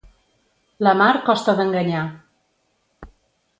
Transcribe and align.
La 0.87 0.93
mar 1.01 1.09
costa 1.27 1.55
d'enganyar. 1.61 2.03